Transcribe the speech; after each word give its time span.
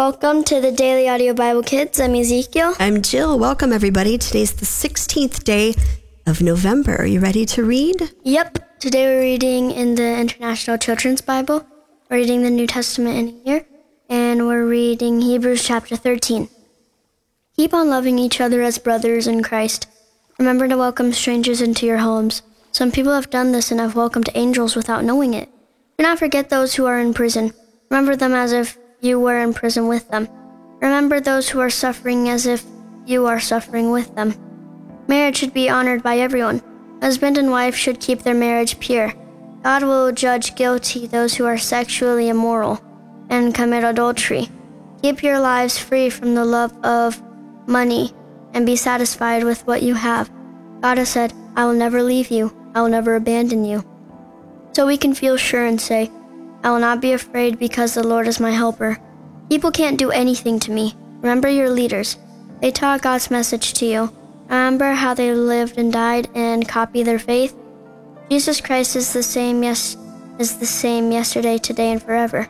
Welcome 0.00 0.44
to 0.44 0.62
the 0.62 0.72
Daily 0.72 1.10
Audio 1.10 1.34
Bible 1.34 1.62
Kids. 1.62 2.00
I'm 2.00 2.14
Ezekiel. 2.14 2.74
I'm 2.78 3.02
Jill. 3.02 3.38
Welcome, 3.38 3.70
everybody. 3.70 4.16
Today's 4.16 4.54
the 4.54 4.64
16th 4.64 5.44
day 5.44 5.74
of 6.26 6.40
November. 6.40 6.96
Are 6.96 7.06
you 7.06 7.20
ready 7.20 7.44
to 7.44 7.62
read? 7.62 8.10
Yep. 8.24 8.80
Today 8.80 9.04
we're 9.04 9.20
reading 9.20 9.70
in 9.70 9.96
the 9.96 10.18
International 10.18 10.78
Children's 10.78 11.20
Bible. 11.20 11.66
We're 12.08 12.16
reading 12.16 12.42
the 12.42 12.48
New 12.48 12.66
Testament 12.66 13.18
in 13.18 13.28
a 13.28 13.46
year, 13.46 13.66
and 14.08 14.46
we're 14.46 14.64
reading 14.64 15.20
Hebrews 15.20 15.62
chapter 15.62 15.96
13. 15.96 16.48
Keep 17.56 17.74
on 17.74 17.90
loving 17.90 18.18
each 18.18 18.40
other 18.40 18.62
as 18.62 18.78
brothers 18.78 19.26
in 19.26 19.42
Christ. 19.42 19.86
Remember 20.38 20.66
to 20.66 20.78
welcome 20.78 21.12
strangers 21.12 21.60
into 21.60 21.84
your 21.84 21.98
homes. 21.98 22.40
Some 22.72 22.90
people 22.90 23.12
have 23.12 23.28
done 23.28 23.52
this 23.52 23.70
and 23.70 23.78
have 23.78 23.96
welcomed 23.96 24.30
angels 24.34 24.76
without 24.76 25.04
knowing 25.04 25.34
it. 25.34 25.50
Do 25.98 26.04
not 26.04 26.18
forget 26.18 26.48
those 26.48 26.76
who 26.76 26.86
are 26.86 26.98
in 26.98 27.12
prison. 27.12 27.52
Remember 27.90 28.16
them 28.16 28.32
as 28.32 28.54
if 28.54 28.78
you 29.00 29.18
were 29.18 29.38
in 29.38 29.54
prison 29.54 29.88
with 29.88 30.08
them. 30.08 30.28
Remember 30.80 31.20
those 31.20 31.48
who 31.48 31.60
are 31.60 31.70
suffering 31.70 32.28
as 32.28 32.46
if 32.46 32.64
you 33.06 33.26
are 33.26 33.40
suffering 33.40 33.90
with 33.90 34.14
them. 34.14 34.34
Marriage 35.08 35.38
should 35.38 35.54
be 35.54 35.68
honored 35.68 36.02
by 36.02 36.18
everyone. 36.18 36.62
Husband 37.02 37.38
and 37.38 37.50
wife 37.50 37.74
should 37.74 38.00
keep 38.00 38.22
their 38.22 38.34
marriage 38.34 38.78
pure. 38.78 39.12
God 39.62 39.82
will 39.82 40.12
judge 40.12 40.54
guilty 40.54 41.06
those 41.06 41.34
who 41.34 41.44
are 41.44 41.58
sexually 41.58 42.28
immoral 42.28 42.80
and 43.28 43.54
commit 43.54 43.84
adultery. 43.84 44.48
Keep 45.02 45.22
your 45.22 45.40
lives 45.40 45.78
free 45.78 46.10
from 46.10 46.34
the 46.34 46.44
love 46.44 46.72
of 46.84 47.22
money 47.66 48.12
and 48.52 48.66
be 48.66 48.76
satisfied 48.76 49.44
with 49.44 49.66
what 49.66 49.82
you 49.82 49.94
have. 49.94 50.30
God 50.80 50.98
has 50.98 51.08
said, 51.08 51.32
I 51.56 51.64
will 51.64 51.74
never 51.74 52.02
leave 52.02 52.30
you, 52.30 52.54
I 52.74 52.82
will 52.82 52.88
never 52.88 53.16
abandon 53.16 53.64
you. 53.64 53.84
So 54.72 54.86
we 54.86 54.96
can 54.96 55.14
feel 55.14 55.36
sure 55.36 55.66
and 55.66 55.80
say, 55.80 56.10
I 56.62 56.70
will 56.70 56.78
not 56.78 57.00
be 57.00 57.12
afraid 57.12 57.58
because 57.58 57.94
the 57.94 58.06
Lord 58.06 58.28
is 58.28 58.40
my 58.40 58.50
helper. 58.50 58.98
People 59.48 59.70
can't 59.70 59.98
do 59.98 60.10
anything 60.10 60.60
to 60.60 60.70
me. 60.70 60.94
Remember 61.22 61.48
your 61.48 61.70
leaders. 61.70 62.18
They 62.60 62.70
taught 62.70 63.02
God's 63.02 63.30
message 63.30 63.72
to 63.74 63.86
you. 63.86 64.12
Remember 64.48 64.92
how 64.92 65.14
they 65.14 65.32
lived 65.32 65.78
and 65.78 65.92
died 65.92 66.28
and 66.34 66.68
copy 66.68 67.02
their 67.02 67.18
faith? 67.18 67.56
Jesus 68.30 68.60
Christ 68.60 68.96
is 68.96 69.12
the 69.12 69.22
same 69.22 69.62
yes 69.62 69.96
is 70.40 70.56
the 70.56 70.66
same 70.66 71.12
yesterday, 71.12 71.58
today, 71.58 71.92
and 71.92 72.02
forever. 72.02 72.48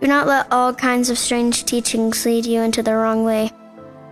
Do 0.00 0.06
not 0.06 0.26
let 0.26 0.50
all 0.50 0.72
kinds 0.72 1.10
of 1.10 1.18
strange 1.18 1.64
teachings 1.64 2.24
lead 2.24 2.46
you 2.46 2.62
into 2.62 2.82
the 2.82 2.96
wrong 2.96 3.22
way. 3.22 3.50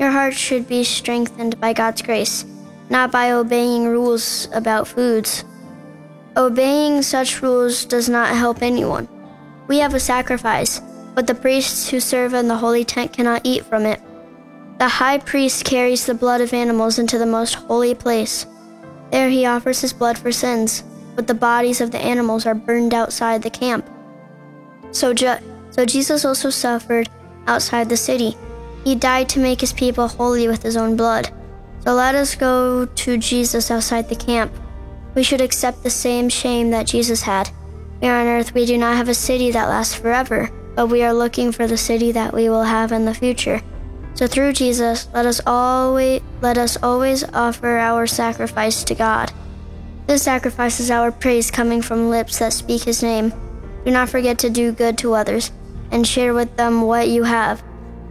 Your 0.00 0.10
heart 0.10 0.34
should 0.34 0.66
be 0.66 0.82
strengthened 0.82 1.60
by 1.60 1.72
God's 1.72 2.02
grace, 2.02 2.44
not 2.90 3.12
by 3.12 3.30
obeying 3.30 3.86
rules 3.86 4.48
about 4.52 4.88
foods. 4.88 5.44
Obeying 6.36 7.02
such 7.02 7.40
rules 7.40 7.84
does 7.84 8.08
not 8.08 8.34
help 8.34 8.62
anyone. 8.62 9.08
We 9.66 9.78
have 9.78 9.94
a 9.94 10.00
sacrifice, 10.00 10.80
but 11.14 11.26
the 11.26 11.34
priests 11.34 11.88
who 11.88 12.00
serve 12.00 12.34
in 12.34 12.48
the 12.48 12.56
holy 12.56 12.84
tent 12.84 13.12
cannot 13.12 13.42
eat 13.44 13.64
from 13.64 13.86
it. 13.86 14.00
The 14.78 14.88
high 14.88 15.18
priest 15.18 15.64
carries 15.64 16.04
the 16.04 16.14
blood 16.14 16.40
of 16.40 16.52
animals 16.52 16.98
into 16.98 17.18
the 17.18 17.26
most 17.26 17.54
holy 17.54 17.94
place. 17.94 18.46
There 19.10 19.30
he 19.30 19.46
offers 19.46 19.80
his 19.80 19.92
blood 19.92 20.18
for 20.18 20.32
sins, 20.32 20.82
but 21.14 21.26
the 21.26 21.34
bodies 21.34 21.80
of 21.80 21.92
the 21.92 21.98
animals 21.98 22.44
are 22.46 22.54
burned 22.54 22.92
outside 22.92 23.42
the 23.42 23.50
camp. 23.50 23.88
So, 24.90 25.14
Je- 25.14 25.38
so 25.70 25.86
Jesus 25.86 26.24
also 26.24 26.50
suffered 26.50 27.08
outside 27.46 27.88
the 27.88 27.96
city. 27.96 28.36
He 28.84 28.94
died 28.94 29.28
to 29.30 29.40
make 29.40 29.60
his 29.60 29.72
people 29.72 30.08
holy 30.08 30.48
with 30.48 30.62
his 30.62 30.76
own 30.76 30.96
blood. 30.96 31.30
So 31.80 31.94
let 31.94 32.14
us 32.14 32.34
go 32.34 32.86
to 32.86 33.18
Jesus 33.18 33.70
outside 33.70 34.08
the 34.08 34.16
camp. 34.16 34.52
We 35.14 35.22
should 35.22 35.40
accept 35.40 35.82
the 35.82 35.90
same 35.90 36.28
shame 36.28 36.70
that 36.70 36.86
Jesus 36.86 37.22
had. 37.22 37.50
Here 38.04 38.12
on 38.12 38.26
earth, 38.26 38.52
we 38.52 38.66
do 38.66 38.76
not 38.76 38.98
have 38.98 39.08
a 39.08 39.14
city 39.14 39.50
that 39.52 39.70
lasts 39.70 39.94
forever, 39.94 40.50
but 40.76 40.88
we 40.88 41.02
are 41.02 41.14
looking 41.14 41.52
for 41.52 41.66
the 41.66 41.78
city 41.78 42.12
that 42.12 42.34
we 42.34 42.50
will 42.50 42.64
have 42.64 42.92
in 42.92 43.06
the 43.06 43.14
future. 43.14 43.62
So 44.12 44.26
through 44.26 44.52
Jesus, 44.52 45.08
let 45.14 45.24
us 45.24 45.40
always 45.46 46.20
let 46.42 46.58
us 46.58 46.76
always 46.82 47.24
offer 47.32 47.78
our 47.78 48.06
sacrifice 48.06 48.84
to 48.84 48.94
God. 48.94 49.32
This 50.06 50.22
sacrifice 50.22 50.80
is 50.80 50.90
our 50.90 51.10
praise 51.10 51.50
coming 51.50 51.80
from 51.80 52.10
lips 52.10 52.40
that 52.40 52.52
speak 52.52 52.82
his 52.82 53.02
name. 53.02 53.32
Do 53.86 53.90
not 53.90 54.10
forget 54.10 54.38
to 54.40 54.50
do 54.50 54.72
good 54.72 54.98
to 54.98 55.14
others 55.14 55.50
and 55.90 56.06
share 56.06 56.34
with 56.34 56.54
them 56.58 56.82
what 56.82 57.08
you 57.08 57.22
have. 57.22 57.64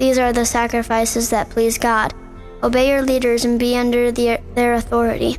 These 0.00 0.18
are 0.18 0.32
the 0.32 0.46
sacrifices 0.46 1.30
that 1.30 1.50
please 1.50 1.78
God. 1.78 2.12
Obey 2.60 2.88
your 2.88 3.02
leaders 3.02 3.44
and 3.44 3.56
be 3.56 3.76
under 3.76 4.10
the, 4.10 4.40
their 4.56 4.74
authority. 4.74 5.36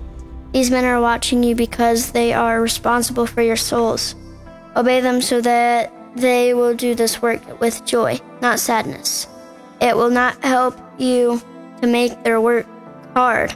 These 0.54 0.72
men 0.72 0.86
are 0.86 1.02
watching 1.02 1.44
you 1.44 1.54
because 1.54 2.14
they 2.14 2.32
are 2.32 2.62
responsible 2.62 3.28
for 3.28 3.42
your 3.42 3.58
souls. 3.58 4.16
Obey 4.78 5.02
them 5.02 5.24
so 5.24 5.42
that 5.42 5.92
they 6.16 6.54
will 6.54 6.76
do 6.76 6.94
this 6.94 7.20
work 7.20 7.60
with 7.60 7.84
joy, 7.84 8.20
not 8.42 8.60
sadness. 8.60 9.28
It 9.82 9.98
will 9.98 10.12
not 10.12 10.44
help 10.44 10.78
you 11.00 11.42
to 11.82 11.88
make 11.88 12.24
their 12.24 12.40
work 12.40 12.68
hard. 13.16 13.56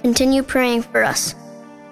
Continue 0.00 0.42
praying 0.42 0.82
for 0.82 1.04
us. 1.04 1.34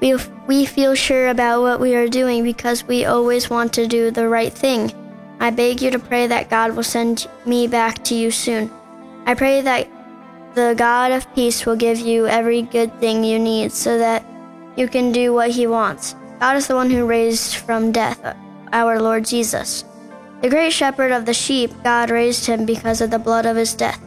We, 0.01 0.17
we 0.47 0.65
feel 0.65 0.95
sure 0.95 1.29
about 1.29 1.61
what 1.61 1.79
we 1.79 1.95
are 1.95 2.09
doing 2.09 2.43
because 2.43 2.85
we 2.85 3.05
always 3.05 3.51
want 3.51 3.75
to 3.75 3.87
do 3.87 4.11
the 4.11 4.29
right 4.29 4.53
thing. 4.53 4.93
I 5.39 5.51
beg 5.51 5.83
you 5.83 5.91
to 5.91 5.99
pray 5.99 6.27
that 6.27 6.49
God 6.49 6.75
will 6.75 6.83
send 6.83 7.29
me 7.45 7.67
back 7.67 8.03
to 8.05 8.15
you 8.15 8.31
soon. 8.31 8.71
I 9.27 9.35
pray 9.35 9.61
that 9.61 9.89
the 10.55 10.75
God 10.77 11.13
of 11.13 11.33
peace 11.35 11.67
will 11.67 11.77
give 11.77 11.99
you 11.99 12.27
every 12.27 12.63
good 12.63 12.99
thing 12.99 13.25
you 13.25 13.39
need 13.39 13.73
so 13.73 13.99
that 13.99 14.25
you 14.77 14.89
can 14.89 15.13
do 15.13 15.35
what 15.35 15.51
he 15.51 15.67
wants. 15.67 16.15
God 16.43 16.57
is 16.57 16.67
the 16.67 16.75
one 16.75 16.91
who 16.91 17.07
raised 17.07 17.55
from 17.55 17.93
death 17.93 18.19
uh, 18.25 18.35
our 18.73 19.01
Lord 19.01 19.25
Jesus. 19.25 19.85
The 20.41 20.51
great 20.51 20.73
shepherd 20.73 21.13
of 21.13 21.25
the 21.25 21.33
sheep, 21.33 21.71
God 21.85 22.11
raised 22.11 22.47
him 22.47 22.67
because 22.67 23.01
of 23.01 23.13
the 23.13 23.19
blood 23.21 23.47
of 23.47 23.57
his 23.57 23.75
death. 23.75 24.03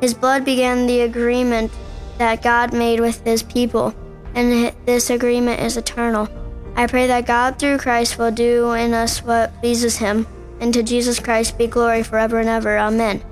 His 0.00 0.12
blood 0.12 0.44
began 0.44 0.88
the 0.88 1.02
agreement 1.02 1.70
that 2.18 2.42
God 2.42 2.72
made 2.72 2.98
with 2.98 3.22
his 3.22 3.44
people, 3.44 3.94
and 4.34 4.74
this 4.84 5.10
agreement 5.10 5.60
is 5.60 5.76
eternal. 5.76 6.28
I 6.74 6.88
pray 6.88 7.06
that 7.06 7.24
God 7.24 7.56
through 7.56 7.78
Christ 7.78 8.18
will 8.18 8.32
do 8.32 8.72
in 8.72 8.92
us 8.92 9.22
what 9.22 9.54
pleases 9.60 9.98
him, 9.98 10.26
and 10.58 10.74
to 10.74 10.82
Jesus 10.82 11.20
Christ 11.20 11.56
be 11.56 11.68
glory 11.68 12.02
forever 12.02 12.40
and 12.40 12.48
ever. 12.48 12.76
Amen. 12.78 13.22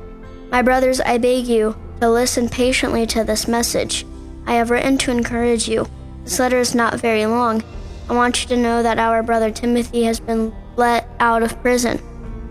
My 0.53 0.63
brothers, 0.63 1.01
I 1.01 1.19
beg 1.19 1.47
you 1.47 1.75
to 2.01 2.09
listen 2.09 2.49
patiently 2.49 3.05
to 3.07 3.25
this 3.25 3.49
message. 3.49 4.07
I 4.47 4.53
have 4.53 4.71
written 4.71 4.97
to 4.99 5.11
encourage 5.11 5.67
you. 5.69 5.89
This 6.23 6.39
letter 6.39 6.61
is 6.61 6.73
not 6.73 7.01
very 7.01 7.27
long. 7.27 7.65
I 8.09 8.15
want 8.15 8.43
you 8.43 8.49
to 8.49 8.57
know 8.57 8.83
that 8.83 8.99
our 8.99 9.23
brother 9.23 9.51
Timothy 9.51 10.05
has 10.05 10.21
been 10.21 10.55
let 10.77 11.09
out 11.21 11.43
of 11.43 11.61
prison. 11.63 12.01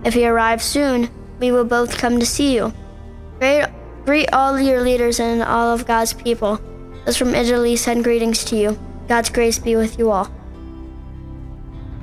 If 0.03 0.13
he 0.13 0.27
arrives 0.27 0.65
soon, 0.65 1.09
we 1.39 1.51
will 1.51 1.65
both 1.65 1.97
come 1.97 2.19
to 2.19 2.25
see 2.25 2.55
you. 2.55 2.73
Great, 3.39 3.67
greet 4.05 4.33
all 4.33 4.59
your 4.59 4.81
leaders 4.81 5.19
and 5.19 5.43
all 5.43 5.73
of 5.73 5.85
God's 5.85 6.13
people. 6.13 6.59
Those 7.05 7.17
from 7.17 7.35
Italy 7.35 7.75
send 7.75 8.03
greetings 8.03 8.43
to 8.45 8.55
you. 8.55 8.79
God's 9.07 9.29
grace 9.29 9.59
be 9.59 9.75
with 9.75 9.99
you 9.99 10.09
all. 10.11 10.31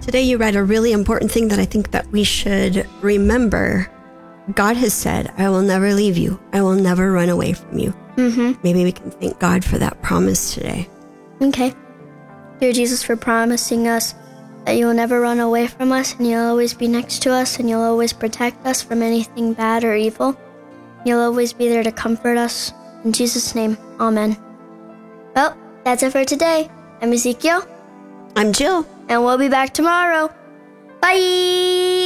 Today 0.00 0.22
you 0.22 0.38
read 0.38 0.56
a 0.56 0.62
really 0.62 0.92
important 0.92 1.30
thing 1.30 1.48
that 1.48 1.58
I 1.58 1.64
think 1.64 1.90
that 1.90 2.06
we 2.08 2.24
should 2.24 2.88
remember. 3.00 3.90
God 4.54 4.76
has 4.76 4.94
said, 4.94 5.32
I 5.36 5.48
will 5.48 5.62
never 5.62 5.92
leave 5.94 6.16
you. 6.16 6.40
I 6.52 6.62
will 6.62 6.74
never 6.74 7.12
run 7.12 7.28
away 7.28 7.52
from 7.52 7.78
you. 7.78 7.94
Mm-hmm. 8.16 8.60
Maybe 8.62 8.84
we 8.84 8.92
can 8.92 9.10
thank 9.10 9.38
God 9.38 9.64
for 9.64 9.78
that 9.78 10.00
promise 10.02 10.54
today. 10.54 10.88
Okay. 11.40 11.74
Dear 12.60 12.72
Jesus, 12.72 13.02
for 13.02 13.16
promising 13.16 13.88
us 13.88 14.14
that 14.66 14.76
you 14.76 14.84
will 14.84 14.94
never 14.94 15.20
run 15.20 15.40
away 15.40 15.66
from 15.66 15.92
us 15.92 16.14
and 16.14 16.28
you'll 16.28 16.44
always 16.44 16.74
be 16.74 16.88
next 16.88 17.22
to 17.22 17.32
us 17.32 17.58
and 17.58 17.70
you'll 17.70 17.80
always 17.80 18.12
protect 18.12 18.66
us 18.66 18.82
from 18.82 19.02
anything 19.02 19.54
bad 19.54 19.82
or 19.82 19.96
evil. 19.96 20.38
You'll 21.06 21.22
always 21.22 21.54
be 21.54 21.68
there 21.68 21.82
to 21.82 21.90
comfort 21.90 22.36
us. 22.36 22.72
In 23.02 23.12
Jesus' 23.12 23.54
name, 23.54 23.78
Amen. 23.98 24.36
Well, 25.34 25.56
that's 25.84 26.02
it 26.02 26.12
for 26.12 26.26
today. 26.26 26.70
I'm 27.00 27.14
Ezekiel. 27.14 27.66
I'm 28.36 28.52
Jill. 28.52 28.86
And 29.08 29.24
we'll 29.24 29.38
be 29.38 29.48
back 29.48 29.72
tomorrow. 29.72 30.30
Bye! 31.00 31.99